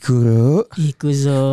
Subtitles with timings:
[0.00, 1.44] Hikuro Ikuzo.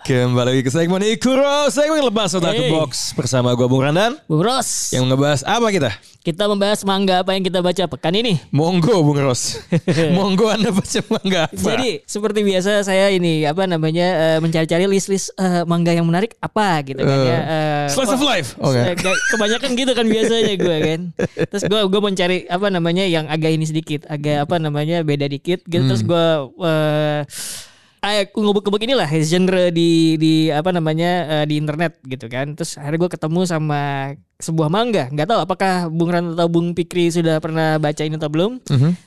[0.00, 2.72] Kembali lagi ke segmen Hikuro Segmen lepas otak ke Hey.
[2.72, 5.92] box Bersama gue Bung Randan Bung Ros, Yang ngebahas apa kita?
[6.22, 8.38] kita membahas manga apa yang kita baca pekan ini.
[8.48, 9.58] Monggo Bung Ros
[10.16, 11.58] Monggo anda baca mangga apa?
[11.68, 16.78] Jadi seperti biasa saya ini apa namanya eh, mencari-cari list-list eh, manga yang menarik apa
[16.86, 17.38] gitu kan ya.
[17.42, 21.00] eh, Slice of life eh, gak- kebanyakan gitu kan biasanya gue kan.
[21.50, 25.66] Terus gue gue mencari apa namanya yang agak ini sedikit, agak apa namanya beda dikit
[25.66, 25.82] gitu.
[25.84, 26.26] Terus gue
[26.62, 27.20] eh
[28.02, 32.58] eh, ngubek-ngubek inilah genre di di apa namanya eh, di internet gitu kan.
[32.58, 33.80] Terus akhirnya gue ketemu sama
[34.42, 35.06] sebuah manga.
[35.06, 38.58] nggak tahu apakah Bung Ran atau Bung Pikri sudah pernah baca ini atau belum.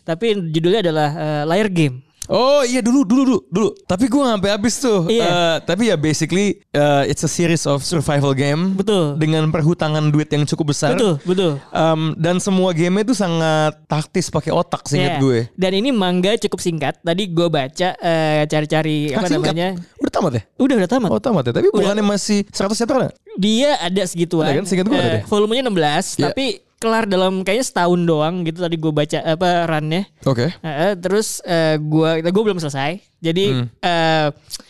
[0.08, 2.08] Tapi judulnya adalah eh, Liar Game.
[2.28, 3.70] Oh iya dulu dulu dulu dulu.
[3.84, 5.06] Tapi gue sampai habis tuh.
[5.06, 5.24] Iya.
[5.24, 8.74] Eh, tapi ya basically eh, it's a series of survival game.
[8.74, 9.16] Betul.
[9.16, 10.94] Dengan perhutangan duit yang cukup besar.
[10.94, 11.52] Betul, betul.
[11.70, 14.90] Em, dan semua game itu sangat taktis pakai otak Iya.
[14.90, 15.40] seingat gue.
[15.54, 16.98] Dan ini manga cukup singkat.
[17.00, 19.54] Tadi gue baca eh, cari-cari Hah, apa singkat?
[19.54, 19.70] namanya.
[19.98, 20.42] Udah tamat ya?
[20.56, 21.10] Udah udah tamat.
[21.10, 21.54] Oh tamat ya.
[21.54, 23.12] Tapi bukannya masih 100 chapter?
[23.36, 24.48] Dia ada segituan.
[24.48, 24.86] Ada kan?
[24.86, 25.24] Gua ada deh.
[25.28, 26.32] volumenya 16 Iya.
[26.32, 26.46] tapi
[26.86, 30.06] kelar dalam kayaknya setahun doang gitu tadi gue baca apa runnya.
[30.22, 30.54] Oke.
[30.54, 33.02] Heeh, terus eh, gua gue belum selesai.
[33.18, 33.66] Jadi Hmm.
[33.82, 34.28] eh,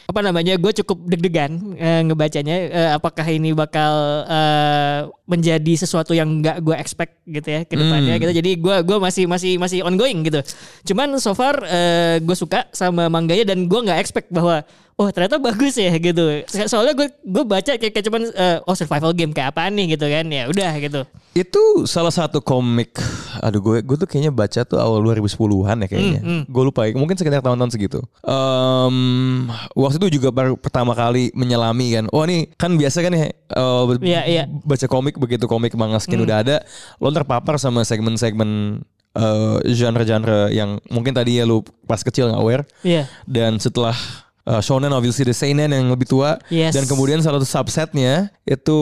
[0.08, 0.56] apa namanya?
[0.56, 2.56] Gue cukup deg-degan eh, ngebacanya.
[2.72, 3.92] Eh, apakah ini bakal
[4.24, 8.22] eh, menjadi sesuatu yang nggak gue expect gitu ya ke depannya Hmm.
[8.24, 8.32] gitu.
[8.40, 10.40] Jadi gue gua masih masih masih ongoing gitu.
[10.88, 11.60] Cuman so far
[12.16, 14.64] gue suka sama mangganya dan gue nggak expect bahwa
[14.96, 16.24] oh ternyata bagus ya gitu.
[16.46, 19.94] So- Soalnya gue gue baca kayak, kayak cuman eh, oh survival game kayak apa nih
[19.94, 21.02] gitu kan ya udah gitu.
[21.32, 22.96] Itu salah satu komik
[23.44, 26.96] Aduh gue gue tuh kayaknya baca tuh awal 2010-an ya kayaknya Hmm, Gue lupa ya
[26.96, 28.98] Mungkin sekitar tahun-tahun segitu Em,
[29.74, 33.84] Waktu itu juga baru pertama kali menyelami kan Oh ini kan biasa kan ya eh,
[34.00, 34.44] Iya, iya.
[34.64, 36.64] Baca komik begitu komik manga skin udah ada
[36.98, 38.80] Lo terpapar sama segmen-segmen
[39.12, 43.12] eh, Genre-genre yang mungkin tadi ya lu pas kecil nggak aware Iya.
[43.26, 43.96] dan setelah
[44.46, 46.74] uh, shonen obviously the seinen yang lebih tua Yes.
[46.74, 48.78] dan kemudian salah satu subsetnya itu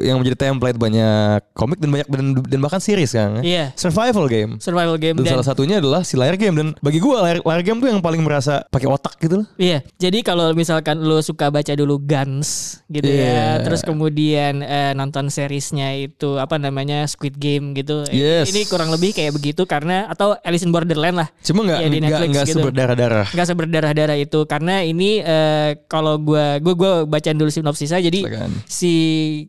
[0.00, 3.74] yang menjadi template banyak komik dan banyak dan, dan bahkan series kan Iya.
[3.74, 7.26] survival game Survival game dan, dan salah satunya adalah si layar game dan bagi gua
[7.26, 11.02] layar, layar game tuh yang paling merasa pakai otak gitu loh Iya, jadi kalau misalkan
[11.02, 13.66] lo suka baca dulu Guns gitu ya, Iya.
[13.66, 18.54] terus kemudian eh, nonton seriesnya itu apa namanya Squid Game gitu, Yes.
[18.54, 22.46] ini kurang lebih kayak begitu karena atau Alice in Borderland lah, cuma nggak di nggak
[22.46, 22.62] gitu.
[22.62, 28.20] seberdarah-darah nggak seberdarah-darah itu karena ini eh, kalau gua gua gua bacain dulu sinopsisnya, jadi
[28.20, 28.50] Silakan.
[28.64, 28.92] si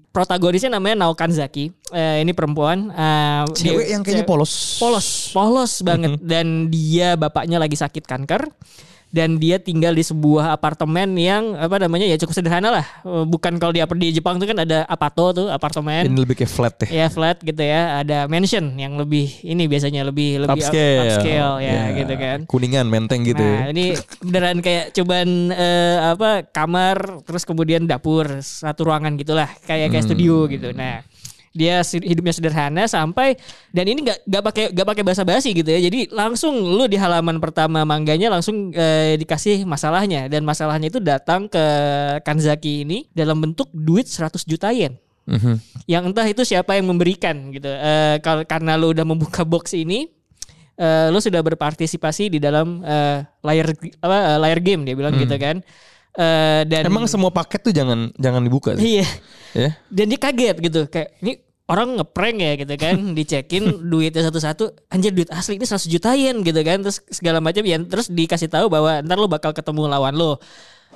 [0.10, 4.54] protagonisnya namanya Nao Kanzaki, Eh, ini perempuan, eh, cewek dia- yang kayaknya cewek- polos.
[4.78, 6.22] Polos polos banget.
[6.32, 8.46] Dan dia bapaknya lagi sakit kanker
[9.10, 12.86] dan dia tinggal di sebuah apartemen yang apa namanya ya cukup sederhana lah.
[13.02, 16.48] Eh, bukan kalau di di Jepang tuh kan ada apato tuh ini apartemen lebih kayak
[16.48, 16.90] flat deh.
[16.90, 18.00] Ya flat gitu ya.
[18.00, 21.02] Ada mansion yang lebih ini biasanya lebih lebih up- upscale.
[21.10, 22.38] upscale ya, Ya, gitu kan.
[22.46, 23.74] Kuningan menteng gitu Nah ya.
[23.74, 23.86] ini
[24.22, 29.50] beneran kayak cobaan eh, apa kamar terus kemudian dapur satu ruangan gitulah.
[29.66, 30.10] Kayak kayak Hmm.
[30.14, 30.70] studio gitu.
[30.72, 31.02] Nah
[31.50, 33.34] dia hidupnya sederhana sampai
[33.74, 35.82] dan ini nggak nggak pakai nggak pakai basa basi gitu ya.
[35.82, 41.50] Jadi langsung lu di halaman pertama mangganya langsung eh, dikasih masalahnya dan masalahnya itu datang
[41.50, 41.64] ke
[42.22, 44.98] Kanzaki ini dalam bentuk duit 100 juta yen
[45.30, 45.62] Mhm.
[45.86, 47.70] yang entah itu siapa yang memberikan gitu.
[47.70, 48.18] Eh
[48.50, 50.10] karena lu udah membuka box ini,
[50.74, 53.70] eh lu sudah berpartisipasi di dalam eh, layar
[54.02, 55.62] apa eh, layar game dia bilang gitu kan.
[56.12, 58.98] Eh dan emang semua paket tuh jangan jangan dibuka sih.
[58.98, 59.08] iya.
[59.54, 64.90] ya Dan dia kaget gitu kayak ini orang ngeprank ya gitu kan dicekin duitnya satu-satu
[64.90, 68.48] anjir duit asli ini 100 juta yen gitu kan terus segala macam ya terus dikasih
[68.48, 70.42] tahu bahwa ntar lo bakal ketemu lawan lo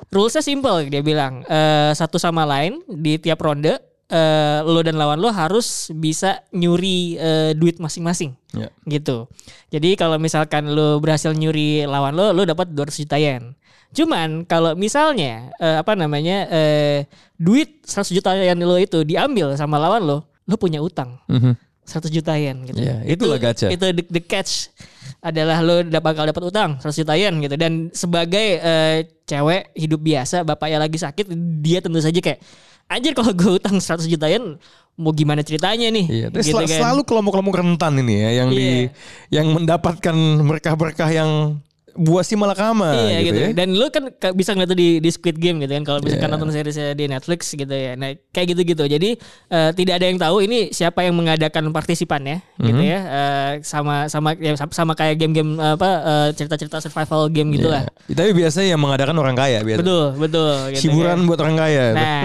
[0.10, 5.18] rulesnya simple dia bilang Eh, satu sama lain di tiap ronde eh, lo dan lawan
[5.18, 8.70] lo harus bisa nyuri eh, duit masing-masing Ya.
[8.86, 9.26] gitu.
[9.70, 13.58] Jadi kalau misalkan lo berhasil nyuri lawan lo, lo dapat 200 juta yen.
[13.94, 17.06] Cuman kalau misalnya eh, apa namanya eh,
[17.38, 21.22] duit 100 juta yen lo itu diambil sama lawan lo, lo punya utang.
[21.30, 21.54] Mhm.
[21.84, 22.80] 100 juta yen gitu.
[22.80, 23.68] Iya, itulah itu, gacha.
[23.68, 24.72] Itu the, the catch
[25.20, 30.42] adalah lo bakal dapat utang 100 juta yen gitu dan sebagai eh, cewek hidup biasa
[30.42, 31.28] bapaknya lagi sakit
[31.60, 32.40] dia tentu saja kayak
[32.88, 34.56] anjir kalau gue utang 100 juta yen
[34.96, 36.80] mau gimana ceritanya nih Iya, gitu sel- kan.
[36.80, 39.42] selalu kelompok-kelompok rentan ini ya yang di Iya.
[39.44, 41.60] yang mendapatkan berkah-berkah yang
[41.96, 43.48] buah si malakama Iya gitu, gitu, ya.
[43.54, 45.84] Dan lu kan ka- bisa ngeliat tuh di, di Squid Game gitu kan.
[45.84, 46.34] Kalau misalkan Iya.
[46.34, 47.94] nonton seriesnya di Netflix gitu ya.
[47.94, 48.84] Nah kayak gitu-gitu.
[48.84, 49.10] Jadi
[49.48, 52.88] eh, tidak ada yang tahu ini siapa yang mengadakan partisipannya gitu Mhm.
[52.88, 53.00] ya.
[53.00, 57.86] Eh, sama sama ya, sama, kayak game-game apa eh, cerita-cerita survival game gitu lah.
[58.04, 58.16] Iya.
[58.16, 59.80] Tapi biasanya yang mengadakan orang kaya biasa.
[59.80, 60.54] Betul betul.
[60.72, 61.28] Gitu Hiburan kan.
[61.28, 61.86] buat orang kaya.
[61.94, 62.22] Nah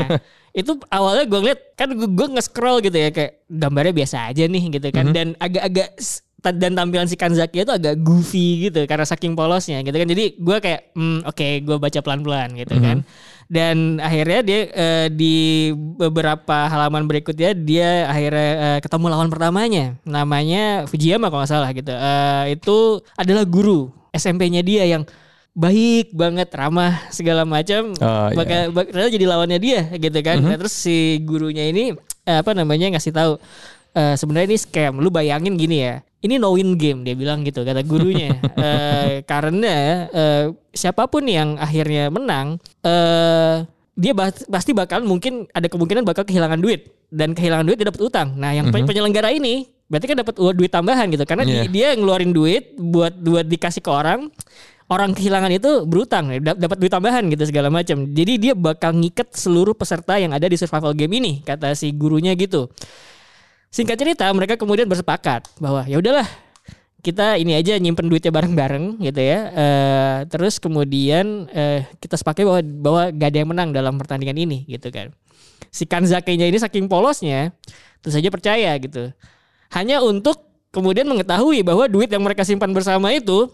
[0.50, 4.88] itu awalnya gue ngeliat kan gue nge-scroll gitu ya kayak gambarnya biasa aja nih gitu
[4.90, 5.94] kan dan agak-agak
[6.38, 10.06] dan tampilan si Kanzaki itu agak goofy gitu karena saking polosnya gitu kan.
[10.06, 12.82] Jadi gue kayak hmm, oke gue baca pelan-pelan gitu Mhm.
[12.82, 12.98] kan.
[13.48, 15.36] Dan akhirnya dia eh, di
[15.72, 19.98] beberapa halaman berikutnya dia akhirnya eh, ketemu lawan pertamanya.
[20.02, 21.90] Namanya Fujiyama kalau nggak salah gitu.
[21.90, 22.76] Eh, itu
[23.14, 25.02] adalah guru SMP-nya dia yang
[25.52, 27.90] baik banget ramah segala macam.
[27.98, 30.38] Oh, bakal bak- ternyata jadi lawannya dia gitu kan.
[30.38, 33.32] Nah, terus si gurunya ini apa namanya ngasih tahu
[33.92, 35.02] eh, sebenarnya ini scam.
[35.02, 39.74] Lu bayangin gini ya ini no win game dia bilang gitu kata gurunya Eh, karena
[40.08, 43.62] eh, siapa pun yang akhirnya menang eh
[43.94, 48.02] dia bas- pasti bakal mungkin ada kemungkinan bakal kehilangan duit dan kehilangan duit dia dapat
[48.04, 51.64] utang nah yang pe- penyelenggara ini berarti kan dapat duit tambahan gitu karena di- Iya.
[51.66, 54.28] dia ngeluarin duit buat buat dikasih ke orang
[54.86, 58.08] orang kehilangan itu berutang dap- dapat duit tambahan gitu segala macam.
[58.08, 62.32] Jadi dia bakal ngiket seluruh peserta yang ada di survival game ini kata si gurunya
[62.32, 62.72] gitu.
[63.68, 66.24] Singkat cerita mereka kemudian bersepakat bahwa ya udahlah
[66.98, 69.38] kita ini aja nyimpen duitnya bareng-bareng gitu ya.
[69.54, 74.58] Eh, terus kemudian eh, kita sepakat bahwa bahwa gak ada yang menang dalam pertandingan ini
[74.66, 75.12] gitu kan.
[75.68, 77.52] Si Kanzake-nya ini saking polosnya
[78.00, 79.12] terus saja percaya gitu.
[79.70, 80.42] Hanya untuk
[80.72, 83.52] kemudian mengetahui bahwa duit yang mereka simpan bersama itu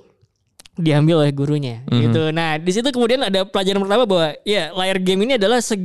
[0.75, 2.00] diambil oleh gurunya Mhm.
[2.11, 2.22] gitu.
[2.34, 5.78] Nah, di situ kemudian ada pelajaran pertama bahwa ya layar game ini adalah se,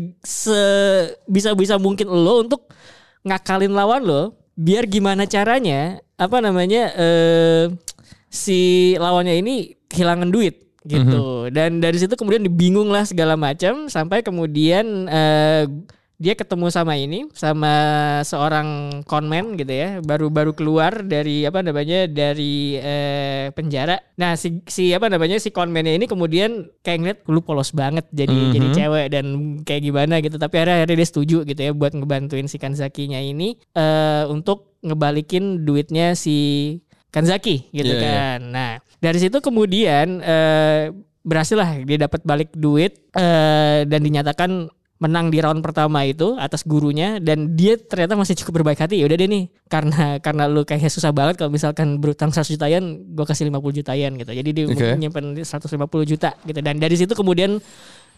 [1.29, 2.65] bisa bisa mungkin lo untuk
[3.25, 7.63] ngakalin lawan lo biar gimana caranya apa namanya eh
[8.29, 11.51] si lawannya ini kehilangan duit gitu.
[11.51, 15.63] Dan dari situ kemudian dibingung lah segala macam sampai kemudian eh
[16.19, 17.71] dia ketemu sama ini sama
[18.27, 24.91] seorang conman gitu ya baru-baru keluar dari apa namanya dari eh, penjara nah si si
[24.91, 28.51] apa namanya si conmannya ini kemudian kayak ngeliat lu polos banget jadi Mhm.
[28.51, 29.25] jadi cewek dan
[29.63, 33.55] kayak gimana gitu tapi akhirnya, akhirnya dia setuju gitu ya buat ngebantuin si Kanzaki-nya ini
[33.71, 36.35] eh untuk ngebalikin duitnya si
[37.09, 38.11] Kanzaki gitu Iya, iya.
[38.11, 44.67] kan nah dari situ kemudian eh berhasil lah dia dapat balik duit eh dan dinyatakan
[44.99, 48.99] menang di round pertama itu atas gurunya dan dia ternyata masih cukup berbaik hati.
[48.99, 52.67] Ya udah deh nih karena karena lu kayaknya susah banget kalau misalkan berutang 100 juta
[52.67, 54.31] yen gue kasih 50 juta yen gitu.
[54.35, 54.99] Jadi dia Oke.
[54.99, 55.71] nyimpen 150
[56.03, 56.59] juta gitu.
[56.59, 57.63] Dan dari situ kemudian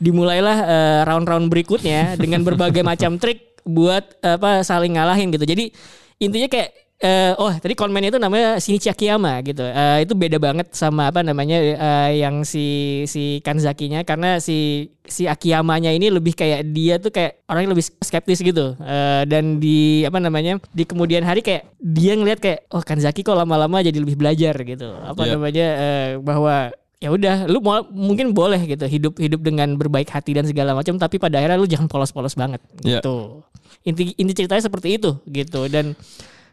[0.01, 5.45] dimulailah eh, round-round berikutnya dengan berbagai macam trik buat apa saling ngalahin gitu.
[5.45, 5.69] Jadi
[6.17, 9.61] intinya kayak eh, oh tadi konmennya itu namanya Shinichi Akiyama gitu.
[9.61, 12.65] Eh, itu beda banget sama apa namanya eh, yang si
[13.05, 17.85] si Kanzaki-nya karena si si Akiyamanya ini lebih kayak dia tuh kayak orang yang lebih
[17.99, 18.77] skeptis gitu.
[18.77, 23.33] Eh, dan di apa namanya di kemudian hari kayak dia ngeliat kayak oh Kanzaki kok
[23.33, 24.93] lama-lama jadi lebih belajar gitu.
[25.01, 25.31] Apa Iya.
[25.35, 26.69] namanya eh, bahwa
[27.01, 31.01] ya udah lu mau mungkin boleh gitu hidup hidup dengan berbaik hati dan segala macam
[31.01, 33.01] tapi pada akhirnya lu jangan polos-polos banget Iya.
[33.01, 33.41] gitu.
[33.81, 35.97] Inti inti ceritanya seperti itu gitu dan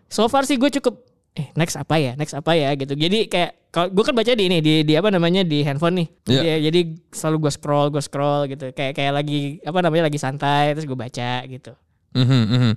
[0.09, 3.51] so far sih gue cukup eh next apa ya next apa ya gitu jadi kayak
[3.69, 6.41] kalau gue kan baca di ini di, di apa namanya di handphone nih Iya.
[6.41, 6.81] Jadi- jadi
[7.13, 10.99] selalu gue scroll gue scroll gitu kayak kayak lagi apa namanya lagi santai terus gue
[10.99, 11.73] baca gitu
[12.09, 12.73] Mhm, mhm.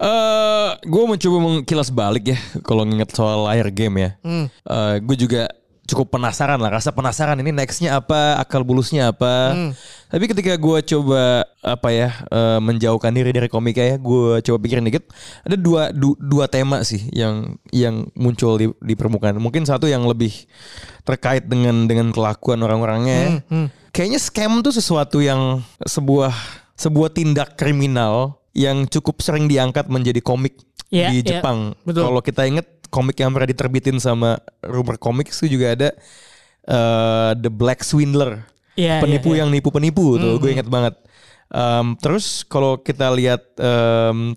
[0.00, 4.10] Eh, gue mencoba mengkilas balik ya kalau nginget soal layar game ya.
[4.24, 4.48] Hmm.
[4.98, 5.52] gue juga
[5.84, 9.52] cukup penasaran lah, rasa penasaran ini nextnya apa, akal bulusnya apa.
[9.52, 9.70] Hmm.
[10.12, 14.84] Tapi ketika gue coba apa ya eh, menjauhkan diri dari komika ya, gue coba pikirin
[14.84, 15.08] dikit.
[15.40, 19.40] Ada dua du- dua tema sih yang yang muncul di, di permukaan.
[19.40, 20.30] Mungkin satu yang lebih
[21.02, 23.16] terkait dengan dengan kelakuan orang-orangnya.
[23.16, 23.28] ya.
[23.48, 23.68] Hmm.
[23.88, 26.32] Kayaknya scam tuh sesuatu yang sebuah
[26.76, 30.60] sebuah tindak kriminal yang cukup sering diangkat menjadi komik
[30.92, 31.72] Iya, di iya, Jepang.
[31.88, 32.04] betul.
[32.04, 35.88] Kalau kita inget komik yang pernah diterbitin sama Rumor Comics itu juga ada
[36.68, 39.40] eh, The Black Swindler, Iya, penipu iya, iya.
[39.44, 40.96] yang nipu penipu tuh, gue inget banget.
[41.48, 44.32] Em, terus kalau kita lihat em,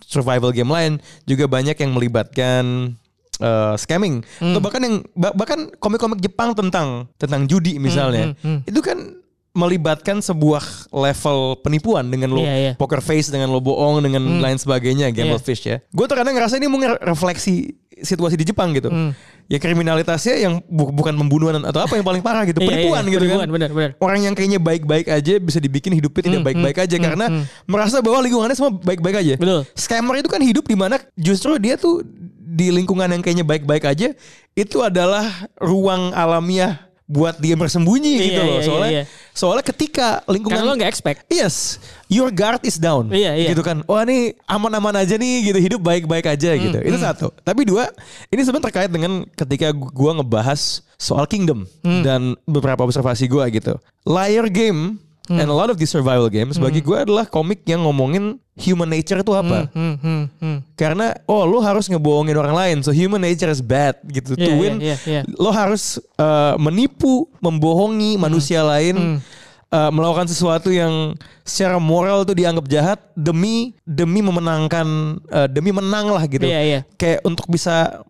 [0.00, 0.92] survival game lain
[1.24, 2.94] juga banyak yang melibatkan
[3.36, 4.52] eh, scamming Hmm.
[4.52, 8.58] atau bahkan yang bah- bahkan komik-komik Jepang tentang tentang judi misalnya hmm, hmm.
[8.64, 9.16] itu kan
[9.50, 12.72] melibatkan sebuah level penipuan dengan lo Iya, iya.
[12.76, 15.42] poker face dengan lo bohong dengan lain sebagainya gamble Iya.
[15.42, 15.82] fish ya.
[15.90, 18.88] Gue terkadang ngerasa ini mungkin refleksi situasi di Jepang gitu.
[18.88, 19.12] Hmm.
[19.50, 23.10] Ya kriminalitasnya yang bu- bukan pembunuhan atau apa yang paling parah gitu, Iya, penipuan iya,
[23.10, 23.54] gitu penipuan, kan.
[23.54, 23.90] benar, benar.
[23.98, 27.26] Orang yang kayaknya baik-baik aja bisa dibikin hidupnya tidak baik-baik aja karena
[27.64, 29.34] merasa bahwa lingkungannya semua baik-baik aja.
[29.38, 29.60] Betul.
[29.74, 32.02] Scammer itu kan hidup di mana justru dia tuh
[32.50, 34.10] di lingkungan yang kayaknya baik-baik aja
[34.58, 35.22] itu adalah
[35.62, 38.54] ruang alamiah buat dia bersembunyi Iya, gitu loh.
[38.54, 39.34] iya, Soalnya iya, iya.
[39.34, 41.26] soalnya ketika lingkungan Karena lo nggak expect.
[41.26, 43.10] Yes, your guard is down.
[43.10, 43.50] Iya, iya.
[43.50, 43.82] Gitu kan.
[43.90, 46.78] Wah ini aman-aman aja nih gitu, hidup baik-baik aja gitu.
[46.78, 47.34] Itu satu.
[47.42, 47.90] Tapi dua,
[48.30, 53.74] ini sebenarnya terkait dengan ketika gua ngebahas soal kingdom dan beberapa observasi gua gitu.
[54.06, 58.42] Liar game and a lot of these survival games bagi gua adalah komik yang ngomongin
[58.58, 59.70] human nature itu apa.
[59.70, 60.58] Hmm, hmm, hmm.
[60.74, 62.76] Karena oh lu harus ngebohongin orang lain.
[62.82, 64.34] So human nature is bad gitu.
[64.34, 65.22] to Iya, win iya, iya, iya.
[65.38, 68.22] lo harus uh, menipu, membohongi Hmm.
[68.26, 69.22] manusia lain.
[69.70, 71.14] uh, melakukan sesuatu yang
[71.46, 74.86] secara moral tuh dianggap jahat demi demi memenangkan
[75.30, 76.42] uh, demi menang lah gitu.
[76.42, 76.80] Iya, iya.
[76.98, 78.02] Kayak untuk bisa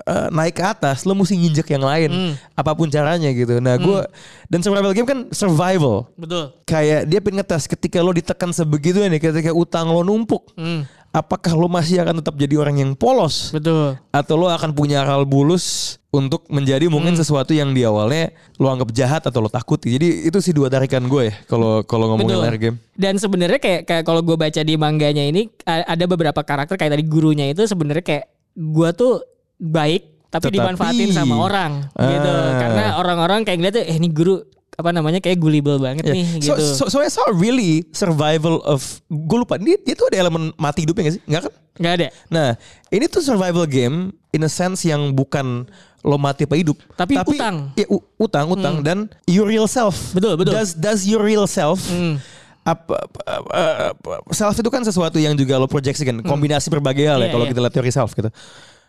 [0.00, 2.32] uh, naik ke atas lo mesti nginjek yang lain Hmm.
[2.52, 3.58] apa pun caranya gitu.
[3.58, 4.06] Nah, gua
[4.46, 6.54] dan survival game kan survival Betul.
[6.64, 10.86] kayak dia pengen ngetes ketika lo ditekan sebegitu nih ketika utang lo numpuk Hmm.
[11.08, 13.96] apakah lo masih akan tetap jadi orang yang polos Betul.
[14.10, 17.20] atau lo akan punya akal bulus untuk menjadi mungkin Hmm.
[17.20, 21.04] sesuatu yang di awalnya lo anggap jahat atau lo takuti jadi itu sih dua tarikan
[21.04, 22.44] gue ya kalau kalau ngomongin Betul.
[22.44, 26.74] layar game Dan sebenarnya kayak, kayak kalau gue baca di mangganya ini ada beberapa karakter
[26.74, 28.24] kayak tadi gurunya itu sebenarnya kayak
[28.56, 29.20] gue tuh
[29.58, 32.30] baik tapi, Tetapi- dimanfaatin sama orang gitu.
[32.30, 32.56] Ah.
[32.58, 34.40] Karena orang-orang kayak ngeliat eh ini guru
[34.78, 36.14] apa namanya kayak gullible banget Ya.
[36.14, 36.62] nih so, gitu.
[36.62, 40.86] so, so it's not really survival of gue lupa dia, dia tuh ada elemen mati
[40.86, 42.08] hidupnya gak sih nggak kan Nggak ada.
[42.26, 42.48] Nah,
[42.90, 45.62] ini tuh survival game in a sense yang bukan
[46.02, 47.70] lo mati apa hidup, Tapi utang.
[47.74, 47.86] Ya,
[48.18, 49.94] utang, utang dan your real self.
[50.10, 50.54] Betul, betul.
[50.54, 52.18] Does does your real self Hmm.
[52.62, 57.26] apa, apa- apa- self itu kan sesuatu yang juga lo proyeksikan, kombinasi berbagai hal ya
[57.26, 57.50] Iya, kalau iya.
[57.50, 58.30] kita lihat teori self gitu.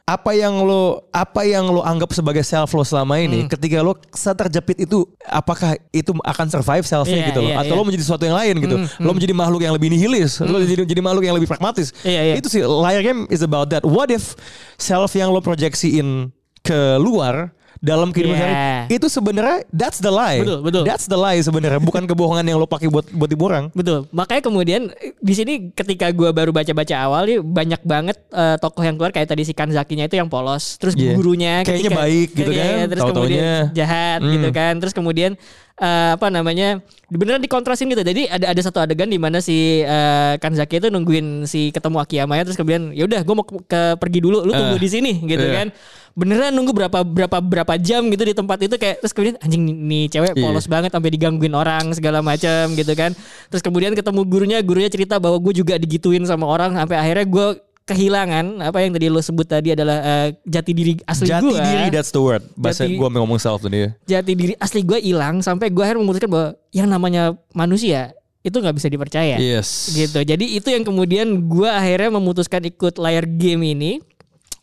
[0.09, 3.49] Apa yang lo apa yang lo anggap sebagai self lo selama ini, Hmm.
[3.53, 7.79] ketika lo terjepit itu, apakah itu akan survive selfnya Iya, gitu loh, iya, atau iya.
[7.79, 8.75] lo menjadi sesuatu yang lain gitu,
[9.05, 11.93] lo menjadi makhluk yang lebih nihilis, lo jadi jadi makhluk yang lebih pragmatis.
[12.01, 12.35] Iya, iya.
[12.41, 13.85] Itu sih liar game is about that.
[13.85, 14.33] What if
[14.81, 16.33] self yang lo proyeksiin
[16.65, 18.43] ke luar dalam kehidupan Iya.
[18.43, 18.55] sehari
[18.91, 20.39] itu sebenarnya that's the lie.
[20.39, 20.83] Betul, betul.
[20.83, 23.71] That's the lie sebenarnya, bukan kebohongan yang lo pakai buat buat tipu orang.
[23.71, 24.03] Betul.
[24.09, 24.81] Makanya kemudian
[25.15, 29.27] di sini ketika gua baru baca-baca awal nih banyak banget eh, tokoh yang keluar kayak
[29.27, 31.15] tadi si Kanzakinya itu yang polos, terus Iya.
[31.15, 33.23] gurunya Kayaknya ketika- baik gitu Iya, kan, iya, terus tahu-taunya.
[33.39, 34.31] kemudian jahat Hmm.
[34.35, 35.31] gitu kan, terus kemudian
[35.79, 38.03] eh, apa namanya beneran dikontrasin gitu.
[38.03, 42.35] Jadi ada ada satu adegan di mana si eh, Kanzaki itu nungguin si ketemu Akiyama
[42.35, 44.89] ya, terus kemudian ya udah gue mau ke, ke- pergi dulu, lu tunggu Eh, di
[44.89, 45.65] sini gitu iya.
[45.65, 45.67] kan.
[46.13, 50.11] Beneran nunggu berapa berapa berapa jam gitu di tempat itu kayak terus kemudian anjing nih
[50.11, 50.43] cewek Iya.
[50.43, 53.15] polos banget sampai digangguin orang segala macam gitu kan.
[53.47, 57.47] Terus kemudian ketemu gurunya, gurunya cerita bahwa gue juga digituin sama orang sampai akhirnya gue
[57.89, 61.57] kehilangan apa yang tadi lo sebut tadi adalah eh, jati diri asli Jati gue.
[61.57, 62.45] diri that's the word.
[62.53, 63.97] Bahasa gue ngomong self tuh dia.
[64.05, 68.77] Jati diri asli gue hilang sampai gue akhirnya memutuskan bahwa yang namanya manusia itu nggak
[68.77, 69.35] bisa dipercaya.
[69.35, 69.91] Yes.
[69.91, 70.21] Gitu.
[70.21, 73.91] Jadi itu yang kemudian gue akhirnya memutuskan ikut layar game ini.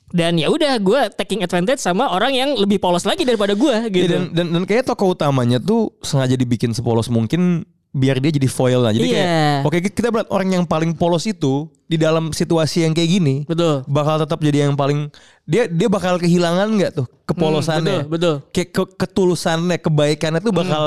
[0.06, 3.90] Dan ya udah gue taking advantage sama orang yang lebih polos lagi daripada gue Iya,
[3.90, 4.06] gitu.
[4.09, 7.66] dan, dan dan kayak tokoh utamanya tuh sengaja dibikin sepolos mungkin
[7.97, 8.93] biar dia jadi foil lah.
[8.93, 9.65] Jadi kayak Iya.
[9.65, 13.88] oke kita berat orang yang paling polos itu di dalam situasi yang kayak gini Betul.
[13.88, 15.09] bakal tetap jadi yang paling
[15.43, 18.05] dia dia bakal kehilangan nggak tuh kepolosannya.
[18.05, 18.53] Hmm, betul, betul.
[18.53, 20.85] Kayak ke- ketulusannya, kebaikannya tuh bakal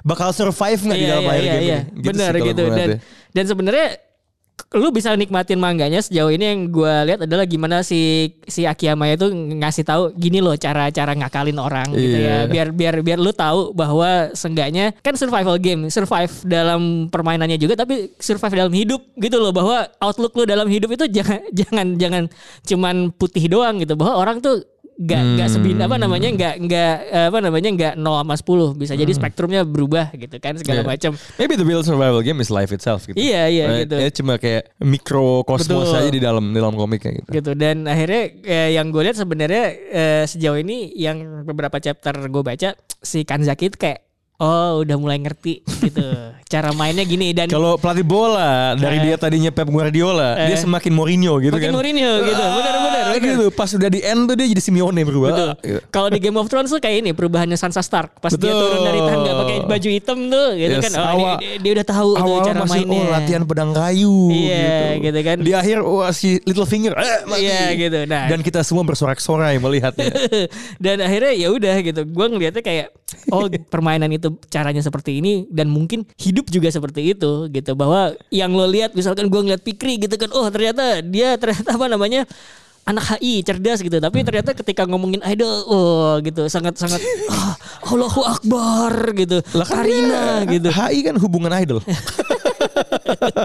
[0.00, 1.78] bakal survive nggak di dalam layar game ini.
[2.00, 2.88] Gitu Benar gitu dan
[3.30, 3.86] dan sebenarnya
[4.72, 9.26] lu bisa nikmatin mangganya sejauh ini yang gue lihat adalah gimana si si Akiyama itu
[9.30, 12.26] ngasih tahu gini loh cara-cara ngakalin orang gitu Iya.
[12.26, 17.74] ya biar biar biar lu tahu bahwa seenggaknya kan survival game survive dalam permainannya juga
[17.74, 19.50] tapi survive dalam hidup gitu loh.
[19.50, 22.24] Bahwa outlook lu dalam hidup itu jangan jangan jangan
[22.64, 23.94] cuman putih doang gitu.
[23.94, 24.62] Bahwa orang tuh
[25.00, 26.94] nggak nggak sebin apa namanya nggak nggak
[27.32, 30.88] apa namanya nggak 0 sama 10 bisa jadi spektrumnya berubah gitu kan segala Iya.
[30.92, 33.16] macam Maybe the real survival game is life itself gitu.
[33.16, 33.80] Iya, iya, Right?
[33.88, 33.96] gitu.
[33.96, 35.98] Ya cuma kayak mikrokosmos Betul.
[35.98, 37.28] aja di dalam di dalam komiknya gitu.
[37.32, 42.42] gitu dan akhirnya eh, yang gue lihat sebenarnya eh, sejauh ini yang beberapa chapter gue
[42.44, 44.04] baca si Kanzaki itu kayak
[44.36, 46.04] oh udah mulai ngerti gitu
[46.50, 49.02] cara mainnya gini dan Kalau pelatih bola dari Eh.
[49.04, 51.72] dia tadinya Pep Guardiola, dia semakin Mourinho gitu makin kan.
[51.72, 55.28] Mourinho gitu benar benar lagi tuh pas udah di end tuh dia jadi Simeone berubah.
[55.30, 55.50] Betul.
[55.62, 55.80] Gitu.
[55.88, 58.58] Kalau di Game of Thrones tuh kayak ini perubahannya Sansa Stark pas dia Betul.
[58.60, 60.92] turun dari tangga pakai baju hitam tuh gitu Yes, kan.
[60.92, 62.98] Oh, awal- dia, dia, dia udah tahu tuh Awal cara masih mainnya.
[62.98, 65.36] oh latihan pedang kayu Iya, gitu kan.
[65.40, 67.40] Di akhir wah si Littlefinger eh, mati.
[67.40, 67.98] Iya, gitu.
[68.04, 68.26] Nah.
[68.26, 70.10] Dan kita semua bersorak-sorai melihatnya.
[70.84, 72.02] dan akhirnya ya udah gitu.
[72.04, 72.86] Gue ngelihatnya kayak
[73.28, 78.48] oh permainan itu caranya seperti ini dan mungkin hidup juga seperti itu gitu bahwa yang
[78.50, 82.24] lo lihat misalkan gue ngeliat Pikri gitu kan oh ternyata dia ternyata apa namanya
[82.80, 86.98] anak HI cerdas gitu tapi ternyata ketika ngomongin idol oh gitu sangat sangat
[87.30, 87.54] ah,
[87.86, 91.84] Allahu Akbar gitu Lah kan Karina dia- gitu HI kan hubungan idol.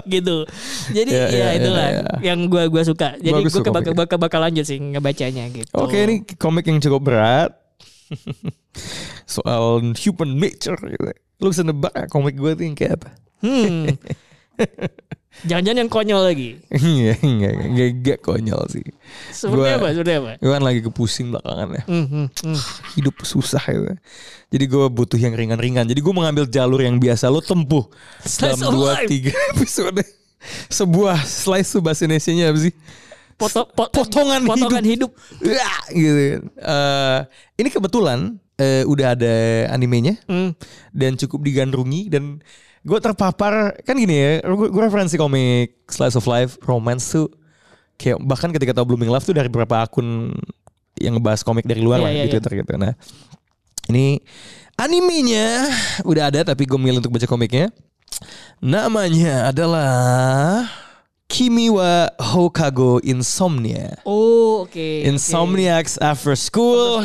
[0.08, 0.44] gitu.
[0.92, 2.32] Jadi Ya, ya, ya, itulah ya, ya.
[2.32, 3.16] yang gua gua suka.
[3.16, 5.68] Jadi tuh bakal, bakal bakal lanjut sih ngebacanya gitu.
[5.72, 7.52] Oke ini komik yang cukup berat.
[9.26, 11.12] Soal human nature gitu.
[11.36, 13.10] Lu bisa nebak nggak komik gue tuh yang kayak apa?
[13.40, 13.84] Hmm.
[15.44, 16.56] Jangan-jangan yang konyol lagi.
[16.72, 18.86] Iya, enggak, enggak, enggak konyol sih.
[19.28, 19.88] Seperti Gua- apa?
[19.92, 20.30] Seperti apa?
[20.40, 21.82] Gue kan lagi kepusing belakangan ya.
[21.84, 22.56] Hmm, hmm, hmm.
[22.96, 23.84] Hidup susah gitu.
[24.48, 25.84] Jadi gue butuh yang ringan-ringan.
[25.84, 27.84] Jadi gue mengambil jalur yang biasa lo tempuh.
[28.24, 30.00] Slice dalam dua tiga episode.
[30.72, 32.72] Sebuah slice tuh bahasa Indonesia apa sih?
[33.36, 35.12] Poto, pot- Potongan potongan hidup.
[35.44, 36.42] Wah, gitu kan.
[36.48, 37.18] Eh,
[37.60, 39.34] ini kebetulan eh, udah ada
[39.68, 40.52] animenya Hmm.
[40.90, 42.40] dan cukup digandrungi dan
[42.80, 47.26] gue terpapar kan gini ya gue, referensi komik slice of life romance tuh
[47.96, 50.30] kayak bahkan ketika tau blooming love tuh dari beberapa akun
[50.96, 52.94] yang ngebahas komik dari luar Iya, lah iya, di Twitter gitu nah
[53.86, 54.22] ini
[54.76, 55.66] animenya
[56.04, 57.74] udah ada tapi gue milih untuk baca komiknya
[58.58, 59.92] namanya adalah
[61.26, 64.70] Kimi wa Hokago Insomnia Oh, oke.
[64.78, 65.10] oke.
[65.10, 67.02] Insomniacs After School.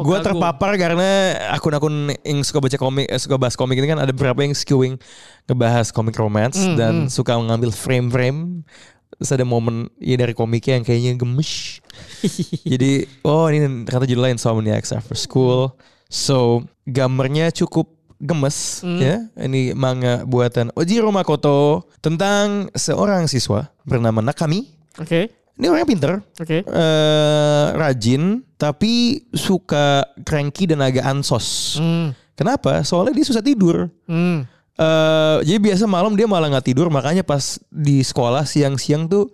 [0.00, 1.10] Gue terpapar karena
[1.52, 4.96] akun-akun yang suka baca komik, eh, suka bahas komik ini kan ada beberapa yang skewing
[5.44, 8.64] ngebahas komik romance Hmm, dan suka mengambil frame-frame.
[9.12, 11.84] Terus ada momen ya dari komiknya yang kayaknya gemes.
[12.72, 15.76] Jadi oh ini ternyata judulnya Insomniacs After School.
[16.08, 18.96] So gambarnya cukup gemes Hmm.
[18.96, 19.16] ya.
[19.36, 24.64] Ini manga buatan Ojiro Makoto tentang seorang siswa bernama Nakami.
[24.96, 25.28] Oke.
[25.60, 26.64] Ini orangnya pinter, Oke.
[26.64, 31.76] eh rajin tapi suka cranky dan agak ansos.
[31.76, 32.16] Hmm.
[32.32, 32.80] Kenapa?
[32.80, 33.92] Soalnya dia susah tidur.
[34.08, 34.48] Hmm.
[34.74, 39.28] eh jadi biasa malam dia malah nggak tidur, makanya pas di sekolah siang-siang tuh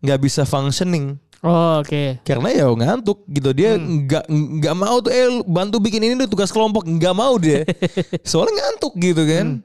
[0.00, 2.18] nggak bisa functioning Oh, oke.
[2.24, 6.48] karena ya ngantuk gitu dia nggak nggak mau tuh eh bantu bikin ini tuh tugas
[6.48, 7.62] kelompok nggak mau dia
[8.26, 9.60] soalnya ngantuk gitu kan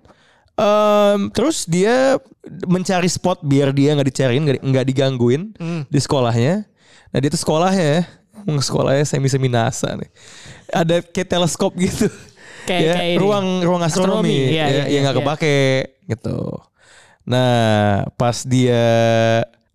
[0.62, 2.21] Em, terus dia
[2.63, 5.82] mencari spot biar dia nggak dicariin nggak di- nggak digangguin Hmm.
[5.86, 6.69] di sekolahnya
[7.10, 8.06] nah dia tuh sekolahnya
[8.62, 10.10] sekolahnya semi semi nasa nih
[10.69, 12.06] ada kayak teleskop gitu
[12.69, 13.17] Kayak- ya, kayak ini.
[13.17, 15.24] ruang ruang astronomi, Astronomi, iya, ya, iya, yang nggak iya.
[15.26, 15.60] kepake
[16.08, 16.38] gitu
[17.24, 17.58] nah
[18.13, 18.84] pas dia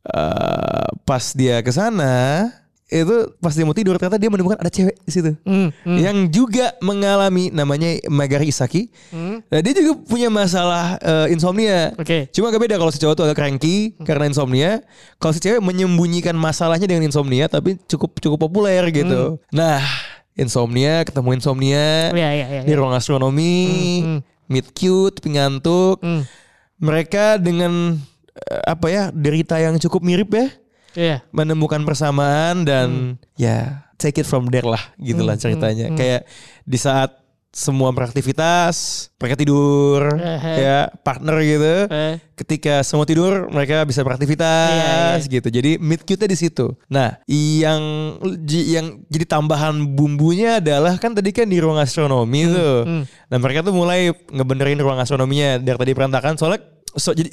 [0.05, 2.47] eh, pas dia ke sana
[2.87, 5.75] itu pas dia mau tidur ternyata dia menemukan ada cewek di situ Hmm.
[5.83, 5.99] Hmm.
[5.99, 8.87] yang juga mengalami namanya Magari Isaki.
[9.11, 9.43] Hmm.
[9.43, 11.91] Nah, dia juga punya masalah eh, insomnia.
[11.95, 12.31] Oke.
[12.31, 14.87] Cuma agak beda kalau si cowok tuh agak cranky karena insomnia.
[15.19, 19.43] Kalau si cewek menyembunyikan masalahnya dengan insomnia tapi cukup cukup populer gitu.
[19.51, 19.83] Nah,
[20.33, 22.63] insomnia ketemu insomnia Iya, iya, iya.
[22.63, 23.67] di ruang astronomi,
[23.99, 24.21] Hmm, hmm.
[24.47, 25.99] meet cute, pengantuk.
[25.99, 26.23] Hmm.
[26.79, 27.99] Mereka dengan
[28.37, 30.47] eh, apa ya derita yang cukup mirip ya
[30.97, 31.21] Iya.
[31.29, 32.89] menemukan persamaan dan
[33.37, 35.87] ya take it from there lah gitulah Hmm, ceritanya.
[35.87, 35.99] hmm, hmm.
[35.99, 36.21] Kayak
[36.65, 37.11] di saat
[37.49, 41.89] semua beraktivitas, mereka tidur, Eh, ya partner gitu.
[41.89, 42.21] Eh.
[42.37, 45.49] Ketika semua tidur, mereka bisa beraktivitas Iya, gitu.
[45.49, 46.77] Jadi meet cute di situ.
[46.87, 47.81] Nah, yang
[48.45, 52.85] yang jadi tambahan bumbunya adalah kan tadi kan di ruang astronomi tuh.
[52.85, 53.03] hmm.
[53.33, 56.61] Nah, mereka tuh mulai ngebenerin ruang astronominya dari tadi berantakan soalnya
[56.97, 57.31] so, jadi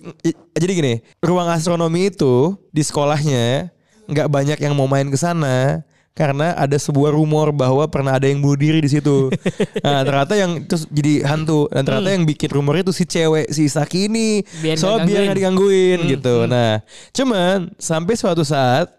[0.54, 3.71] jadi gini, ruang astronomi itu di sekolahnya
[4.06, 5.82] nggak banyak yang mau main ke sana
[6.13, 9.34] karena ada sebuah rumor bahwa pernah ada yang bunuh diri di situ.
[9.86, 13.65] nah, ternyata yang terus jadi hantu dan ternyata yang bikin rumor itu si cewek si
[13.65, 14.45] Saki ini.
[14.62, 16.45] Biar so nggak biar nggak digangguin gitu.
[16.45, 18.93] Nah, cuman sampai suatu saat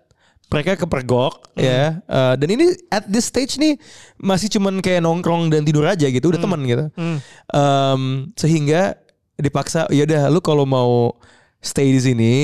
[0.50, 3.74] mereka kepergok ya Eh, dan ini at this stage nih
[4.18, 7.18] masih cuman kayak nongkrong dan tidur aja gitu udah teman gitu Hmm.
[7.50, 8.02] Em,
[8.38, 8.94] sehingga
[9.36, 11.14] dipaksa ya udah lu kalau mau
[11.58, 12.34] stay di sini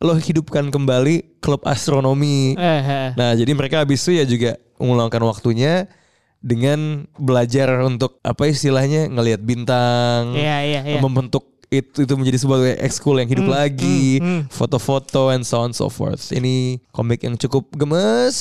[0.00, 3.08] lo hidupkan kembali klub astronomi Eh, eh.
[3.14, 5.86] nah jadi mereka habis itu ya juga meluangkan waktunya
[6.40, 11.00] dengan belajar untuk apa istilahnya ngelihat bintang Iya, iya, iya.
[11.04, 14.42] membentuk itu itu menjadi sebuah ekskul yang hidup Hmm, lagi hmm, hmm.
[14.48, 18.36] foto-foto and so on so forth ini komik yang cukup gemes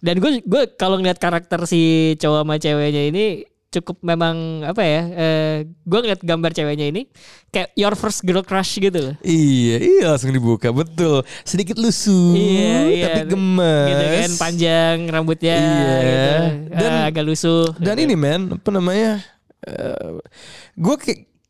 [0.00, 5.02] Dan gue gue kalau ngeliat karakter si cowok sama ceweknya ini cukup memang apa ya?
[5.08, 7.06] Eh, gue ngeliat gambar ceweknya ini
[7.48, 9.14] kayak your first girl crush gitu loh.
[9.22, 10.70] Iya, iya langsung dibuka.
[10.70, 11.22] Betul.
[11.42, 13.04] Sedikit lusuh, Iya, iya.
[13.08, 13.86] tapi gemes.
[13.86, 15.70] Gitu kan panjang rambutnya Iya.
[15.70, 16.30] gitu.
[16.74, 17.70] Dan- Eh, agak lusuh.
[17.78, 19.22] Dan ini men, apa namanya?
[20.72, 20.94] gue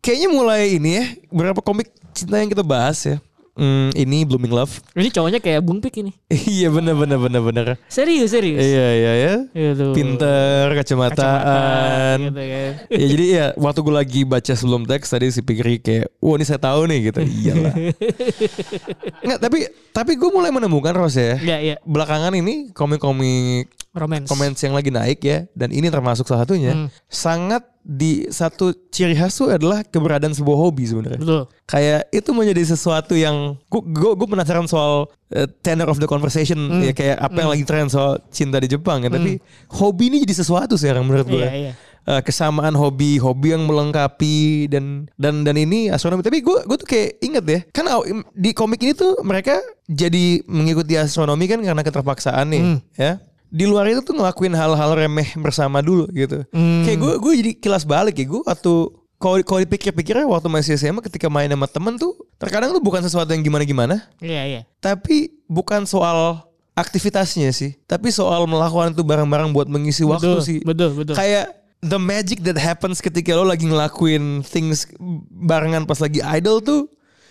[0.02, 3.16] kayaknya mulai ini ya, beberapa komik cinta yang kita bahas ya.
[3.61, 4.81] Hmm, ini Blooming Love.
[4.96, 6.16] Ini cowoknya kayak Bung Pik ini.
[6.33, 7.66] iya bener bener bener bener.
[7.87, 8.57] Serius, serius.
[8.57, 9.35] Iya iya ya.
[9.53, 9.92] Gitu.
[9.92, 12.16] Pinter, kacamataan.
[12.25, 12.70] gitu kan.
[12.96, 16.44] ya jadi ya waktu gue lagi baca sebelum teks tadi si pikir kayak, wah ini
[16.44, 17.20] saya tahu nih gitu.
[17.20, 17.75] Iyalah.
[19.25, 19.59] Nggak, tapi
[19.92, 21.37] tapi gue mulai menemukan Ros ya.
[21.37, 21.77] Iya, iya.
[21.85, 24.25] Belakangan ini komik-komik Romance.
[24.25, 26.87] comments yang lagi naik ya dan ini termasuk salah satunya Hmm.
[27.11, 31.42] sangat di satu ciri khas tuh adalah keberadaan sebuah hobi sebenarnya Betul.
[31.66, 36.82] kayak itu menjadi sesuatu yang gue gue penasaran soal uh, tenor of the conversation Hmm.
[36.82, 39.40] ya kayak apa yang lagi tren soal cinta di Jepang ya tapi
[39.72, 41.72] hobi ini jadi sesuatu sekarang menurut gue Iya, iya.
[42.02, 44.36] Uh, kesamaan hobi hobi yang melengkapi
[44.66, 44.84] dan
[45.14, 47.84] dan dan ini astronomi tapi gue gue tuh kayak inget ya kan
[48.32, 52.78] di komik ini tuh mereka jadi mengikuti astronomi kan karena keterpaksaan nih Hmm.
[52.94, 53.12] ya
[53.46, 56.82] di luar itu tuh ngelakuin hal-hal remeh bersama dulu gitu Hmm.
[56.84, 58.74] kayak gue gue jadi kilas balik ya gue waktu
[59.20, 63.28] kalau kalau dipikir-pikirnya waktu masih SMA ketika main sama temen tuh terkadang tuh bukan sesuatu
[63.28, 64.61] yang gimana-gimana Iya, iya.
[64.78, 66.40] tapi bukan soal
[66.74, 71.12] aktivitasnya sih tapi soal melakukan itu bareng-bareng buat mengisi waktu Betul, sih betul, betul.
[71.12, 74.88] kayak the magic that happens ketika lo lagi ngelakuin things
[75.30, 76.88] barengan pas lagi idol tuh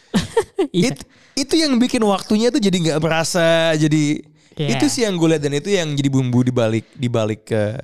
[0.71, 0.93] Iya.
[0.93, 4.21] it- itu yang bikin waktunya tuh jadi nggak berasa jadi
[4.59, 4.75] Iya.
[4.75, 7.79] itu sih yang gue lihat dan itu yang jadi bumbu di balik di balik ke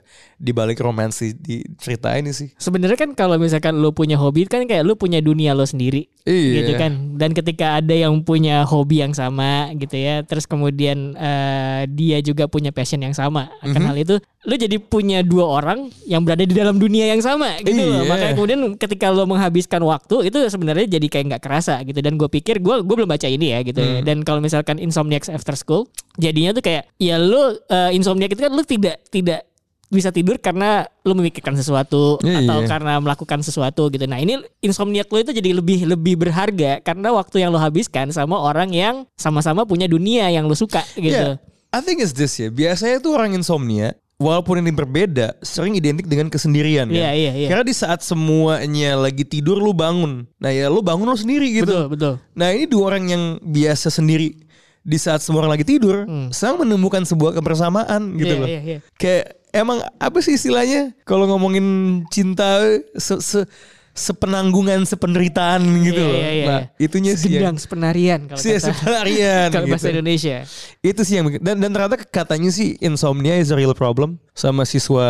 [0.45, 4.62] di balik romansi di cerita ini sih Sebenarnya kan kalau misalkan lu punya hobi kan
[4.63, 6.05] kayak lu punya dunia lo sendiri.
[6.21, 6.53] Iya.
[6.62, 7.17] Gitu kan.
[7.17, 12.45] Dan ketika ada yang punya hobi yang sama gitu ya, terus kemudian eh, dia juga
[12.45, 13.88] punya passion yang sama akan Mhm.
[13.89, 17.77] hal itu, lu jadi punya dua orang yang berada di dalam dunia yang sama gitu
[17.77, 18.05] loh.
[18.05, 18.10] Iya.
[18.10, 21.97] Makanya kemudian ketika lo menghabiskan waktu itu sebenarnya jadi kayak nggak kerasa gitu.
[22.01, 23.79] Dan gue pikir gue gue belum baca ini ya gitu.
[23.79, 24.01] ya.
[24.01, 24.05] Hmm.
[24.05, 28.53] Dan kalau misalkan Insomniacs After School, jadinya tuh kayak ya lu eh, Insomniac itu kan
[28.53, 29.41] lu tidak tidak
[29.95, 32.67] bisa tidur karena lu memikirkan sesuatu Iya, atau iya.
[32.67, 34.03] karena melakukan sesuatu gitu.
[34.03, 38.36] Nah ini insomniac lo itu jadi lebih lebih berharga karena waktu yang lo habiskan sama
[38.36, 41.39] orang yang sama-sama punya dunia yang lo suka gitu.
[41.39, 42.47] Yeah, I think it's this ya.
[42.47, 46.95] Biasanya tuh orang insomnia, walaupun ini berbeda, sering identik dengan kesendirian kan.
[46.95, 47.47] Iya, iya, iya.
[47.47, 50.27] Karena di saat semuanya lagi tidur lu bangun.
[50.38, 51.71] Nah ya lu bangun lu sendiri gitu.
[51.71, 52.13] Betul betul.
[52.34, 54.36] Nah ini dua orang yang biasa sendiri
[54.81, 58.38] di saat semua orang lagi tidur, sedang menemukan sebuah kebersamaan gitu Hmm.
[58.38, 58.47] Iya, loh.
[58.47, 58.79] iya, iya.
[58.95, 61.65] Kayak emang apa sih istilahnya kalau ngomongin
[62.07, 62.59] cinta
[62.93, 63.47] se, se-
[63.95, 66.19] sepenanggungan sependeritaan gitu Iya, loh.
[66.19, 66.83] iya, iya, nah iya.
[66.83, 69.93] itunya sih yang Gendang sepenarian kalau sih kata sepenarian kalau bahasa gitu.
[69.95, 70.37] Indonesia.
[70.83, 75.07] Itu sih yang dan dan ternyata katanya sih insomnia is a real problem sama siswa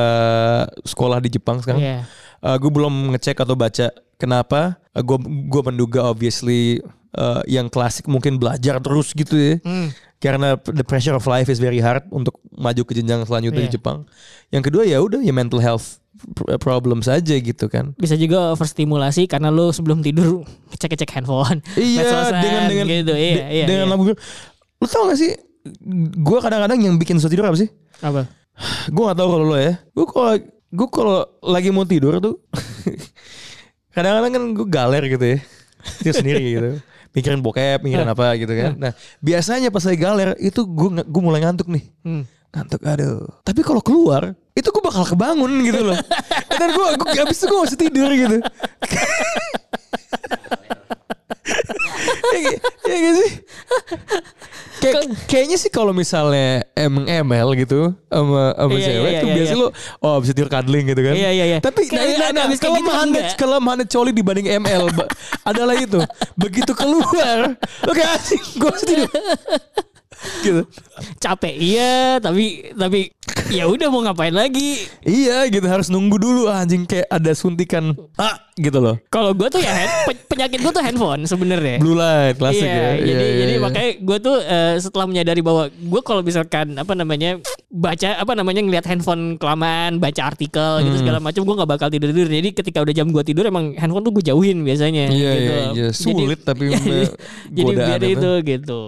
[0.85, 1.81] sekolah di Jepang sekarang.
[1.81, 1.99] Iya.
[2.45, 4.77] gue belum ngecek atau baca kenapa.
[4.93, 5.17] Gue
[5.49, 6.77] gue menduga obviously
[7.17, 9.53] uh, yang klasik mungkin belajar terus gitu ya.
[9.65, 9.89] Hmm.
[10.15, 13.75] Karena the pressure of life is very hard untuk maju ke jenjang selanjutnya di Iya.
[13.77, 14.07] Jepang.
[14.49, 15.99] Yang kedua ya udah ya mental health
[16.31, 17.91] pr- problem saja gitu kan.
[17.95, 21.59] Bisa juga overstimulasi karena lo sebelum tidur ngecek-ngecek handphone.
[21.75, 23.13] Iya medsosan, dengan dengan gitu.
[23.13, 23.91] Iya, de- iya, dengan iya.
[23.91, 24.03] lampu.
[24.75, 25.35] Lu tau gak sih?
[26.15, 27.69] Gue kadang-kadang yang bikin susah tidur apa sih?
[27.99, 28.27] apa?
[28.87, 32.39] gue gak tahu kalau lo ya gue kalau gue kalau lagi mau tidur tuh
[33.93, 35.37] kadang-kadang kan gue galer gitu ya
[35.99, 36.69] tidur sendiri gitu
[37.15, 38.75] mikirin bokep mikirin apa gitu kan.
[38.75, 38.91] Nah
[39.23, 41.83] biasanya pas lagi galer itu gue gue mulai ngantuk nih.
[42.03, 42.23] Hmm.
[42.51, 43.23] ngantuk aduh.
[43.43, 45.97] Tapi kalau keluar itu gue bakal kebangun gitu loh.
[46.59, 48.37] Dan gue gue abis itu gue masih tidur gitu.
[52.85, 53.31] Ya, ya sih?
[54.83, 59.35] Kayak, kayaknya sih kalau misalnya emang ML gitu sama sama Iya, cewek iya, tuh iya,
[59.39, 59.61] biasa iya.
[59.63, 59.67] lu
[60.03, 61.13] oh bisa tidur cuddling gitu kan.
[61.15, 61.57] Iya, iya, iya.
[61.63, 62.91] Tapi nah, udah nah, nah, abis kayak gitu
[63.39, 64.83] kelemahannya coli dibanding ML
[65.47, 65.99] adalah itu.
[66.35, 67.55] Begitu keluar,
[67.87, 69.11] lu kayak asing gue tidur.
[70.41, 70.61] Gitu.
[71.17, 73.11] Capek iya, tapi tapi
[73.47, 74.85] ya udah mau ngapain lagi?
[75.01, 78.95] Iya gitu harus nunggu dulu ah, anjing kayak ada suntikan ah gitu loh.
[79.05, 81.77] Kalau gue tuh ya hand- pe- penyakit gue tuh handphone sebenarnya.
[81.77, 82.89] Blue light klasik iya, ya.
[82.95, 83.61] jadi Iya, iya, jadi iya.
[83.61, 88.61] makanya gue tuh eh, setelah menyadari bahwa gue kalau misalkan apa namanya baca apa namanya
[88.61, 91.01] ngelihat handphone kelamaan, baca artikel gitu Hmm.
[91.01, 92.29] segala macam, gue nggak bakal tidur tidur.
[92.29, 95.05] Jadi ketika udah jam gue tidur emang handphone tuh gue jauhin biasanya.
[95.07, 95.51] Iya, gitu.
[95.51, 95.87] iya, iya.
[95.91, 97.11] Sulit tapi me-
[97.55, 98.81] jadi biar itu gitu.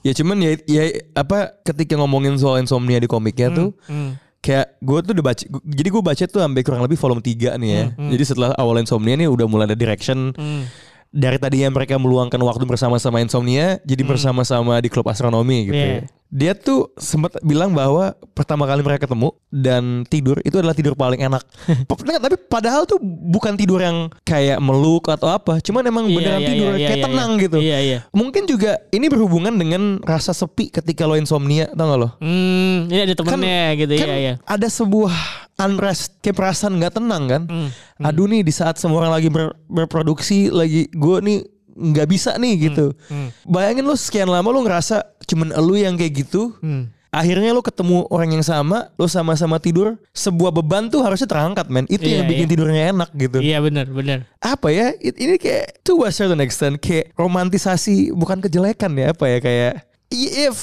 [0.00, 0.82] Ya cuman ya, ya
[1.14, 4.16] apa ketika ngomongin soal insomnia di komiknya tuh Hmm.
[4.40, 7.70] kayak gue tuh udah baca jadi gue baca tuh sampai kurang lebih volume 3 nih
[7.70, 7.84] ya.
[7.92, 10.64] Hmm, Jadi setelah awal insomnia nih udah mulai ada direction Hmm.
[11.10, 15.76] dari tadinya mereka meluangkan waktu bersama-sama insomnia jadi bersama-sama di klub astronomi gitu.
[15.76, 15.94] Iya.
[15.98, 16.02] ya.
[16.30, 21.18] Dia tuh sempat bilang bahwa pertama kali mereka ketemu dan tidur itu adalah tidur paling
[21.18, 21.42] enak.
[21.90, 26.48] Tapi padahal tuh bukan tidur yang kayak meluk atau apa, cuman emang Iya, beneran iya,
[26.48, 27.42] tidur iya, kayak iya, tenang iya.
[27.42, 27.58] gitu.
[27.58, 27.98] Iya, iya.
[28.14, 32.08] Mungkin juga ini berhubungan dengan rasa sepi ketika lo insomnia, tau gak lo?
[32.22, 34.34] Hmm, ini ada temennya gitu kan ya ya.
[34.46, 35.14] ada sebuah
[35.60, 37.68] unrest kayak perasaan nggak tenang kan Hmm,
[38.00, 41.38] aduh nih di saat semua orang lagi ber- berproduksi lagi gue nih
[41.82, 43.28] nggak bisa nih gitu hmm.
[43.44, 46.92] bayangin lo sekian lama lo ngerasa cuman elu yang kayak gitu Hmm.
[47.10, 51.82] akhirnya lo ketemu orang yang sama lo sama-sama tidur sebuah beban tuh harusnya terangkat men
[51.86, 52.52] itu Iya, yang bikin iya.
[52.52, 54.18] tidurnya enak gitu Iya benar benar.
[54.38, 59.24] apa ya it- ini kayak to a certain extent kayak romantisasi bukan kejelekan ya apa
[59.26, 59.72] ya kayak
[60.10, 60.58] if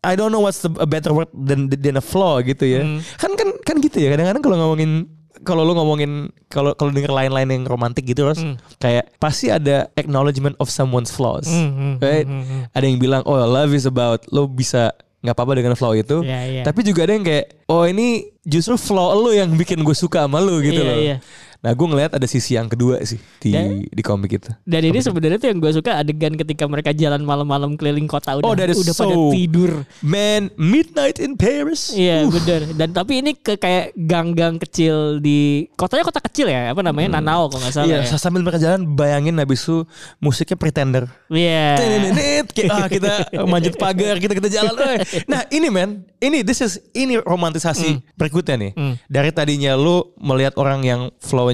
[0.00, 2.98] I don't know what's the, a better word than than a flaw gitu ya Hmm.
[3.16, 5.06] kan kan kan gitu ya kadang-kadang kalau ngomongin
[5.42, 6.12] kalau lu ngomongin
[6.46, 8.56] kalau kalau denger lain-lain yang romantik gitu terus Hmm.
[8.76, 13.22] kayak pasti ada acknowledgement of someone's flaws Hmm, hmm, right hmm, hmm, ada yang bilang
[13.24, 16.62] oh love is about lo bisa nggak apa-apa dengan flaw itu Iya, iya.
[16.62, 20.38] tapi juga ada yang kayak oh ini justru flaw lo yang bikin gue suka sama
[20.38, 21.16] lo gitu Iya, loh iya.
[21.62, 24.98] Nah gue ngeliat ada sisi yang kedua sih di Dan- di komik itu Dan ini
[24.98, 28.66] sebenarnya tuh yang gue suka adegan ketika mereka jalan malam-malam keliling kota udah Oh, udah
[28.66, 29.86] pada so- tidur.
[30.00, 31.92] Man, Midnight in Paris.
[31.92, 32.60] Iya Uh, benar.
[32.72, 37.46] Dan tapi ini ke kayak gang-gang kecil di kotanya kota kecil ya, apa namanya Nanao
[37.46, 38.16] kalau nggak salah Iya, ya.
[38.16, 39.86] sambil mereka jalan bayangin habis itu
[40.18, 41.06] musiknya Pretender.
[41.28, 41.78] Iya.
[41.78, 43.12] Tenenet, kayak ah, kita
[43.52, 44.74] manjat pagar, kita kita jalan.
[44.92, 45.06] eh.
[45.24, 48.72] Nah, ini men, ini this is ini romantisasi berikutnya nih.
[48.74, 48.94] Hmm.
[49.06, 51.00] Dari tadinya lu melihat orang yang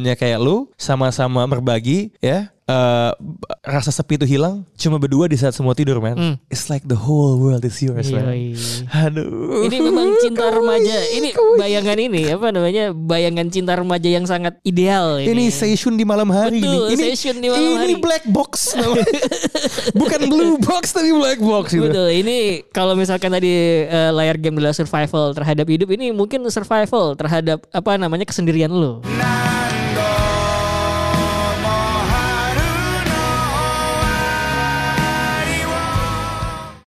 [0.01, 2.55] flow-nya kayak lu, sama-sama berbagi, ya.
[2.65, 3.11] eh,
[3.65, 6.35] rasa sepi itu hilang cuma berdua di saat semua tidur man Hmm.
[6.47, 8.53] it's like the whole world is yours man Yoi.
[8.87, 11.01] aduh Ini memang cinta remaja.
[11.09, 12.93] Ini bayangan ini apa namanya?
[12.93, 15.33] Bayangan cinta remaja yang sangat ideal ini.
[15.33, 16.93] Ini session di malam hari Betul.
[16.93, 17.95] Ini session di malam ini hari.
[17.97, 19.17] black box namanya.
[19.97, 21.89] Bukan blue box tapi black box gitu.
[21.89, 22.21] Betul.
[22.21, 22.37] Ini
[22.69, 23.49] kalau misalkan tadi
[23.83, 29.01] eh, layar game adalah survival terhadap hidup, ini mungkin survival terhadap apa namanya kesendirian lo.